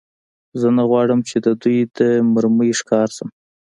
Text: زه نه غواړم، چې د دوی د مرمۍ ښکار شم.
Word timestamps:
زه 0.59 0.67
نه 0.77 0.83
غواړم، 0.89 1.19
چې 1.29 1.37
د 1.45 1.47
دوی 1.61 1.79
د 1.97 1.99
مرمۍ 2.33 2.71
ښکار 2.79 3.07
شم. 3.15 3.29